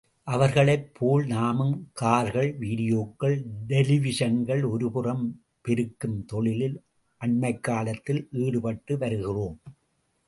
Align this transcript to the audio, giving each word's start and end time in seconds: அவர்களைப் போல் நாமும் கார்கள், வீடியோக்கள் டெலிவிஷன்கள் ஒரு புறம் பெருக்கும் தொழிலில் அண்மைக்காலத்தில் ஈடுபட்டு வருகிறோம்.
அவர்களைப் 0.27 0.87
போல் 0.93 1.25
நாமும் 1.25 1.89
கார்கள், 1.93 2.57
வீடியோக்கள் 2.59 3.35
டெலிவிஷன்கள் 3.67 4.63
ஒரு 4.69 4.91
புறம் 4.91 5.41
பெருக்கும் 5.61 6.25
தொழிலில் 6.25 6.83
அண்மைக்காலத்தில் 7.21 8.27
ஈடுபட்டு 8.31 8.97
வருகிறோம். 8.97 9.61